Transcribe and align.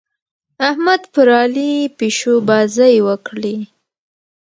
احمد 0.69 1.01
پر 1.13 1.27
علي 1.41 1.71
پيشوبازۍ 1.97 2.95
وکړې. 3.07 3.57